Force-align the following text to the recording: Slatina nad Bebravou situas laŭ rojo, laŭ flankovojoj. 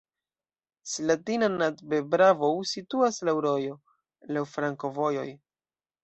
Slatina 0.91 1.49
nad 1.55 1.83
Bebravou 1.91 2.55
situas 2.69 3.19
laŭ 3.29 3.35
rojo, 3.47 3.75
laŭ 4.37 4.43
flankovojoj. 4.55 5.27